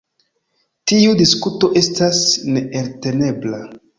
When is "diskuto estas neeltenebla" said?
1.19-3.63